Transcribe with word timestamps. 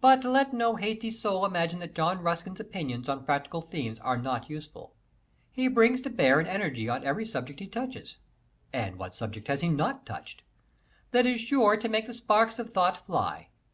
But 0.00 0.24
let 0.24 0.54
no 0.54 0.76
hasty 0.76 1.10
soul 1.10 1.44
imagine 1.44 1.78
that 1.80 1.94
John 1.94 2.22
Ruskin's 2.22 2.58
opinions 2.58 3.06
on 3.06 3.26
practical 3.26 3.60
themes 3.60 3.98
are 4.00 4.16
not 4.16 4.48
useful. 4.48 4.94
He 5.52 5.68
brings 5.68 6.00
to 6.00 6.08
bear 6.08 6.40
an 6.40 6.46
energy 6.46 6.88
on 6.88 7.04
every 7.04 7.26
subject 7.26 7.60
he 7.60 7.66
touches 7.66 8.16
(and 8.72 8.96
what 8.96 9.14
subject 9.14 9.48
has 9.48 9.60
he 9.60 9.68
not 9.68 10.06
touched?) 10.06 10.42
that 11.10 11.26
is 11.26 11.38
sure 11.38 11.76
to 11.76 11.88
make 11.90 12.06
the 12.06 12.14
sparks 12.14 12.58
of 12.58 12.72
thought 12.72 12.96
fly. 13.04 13.48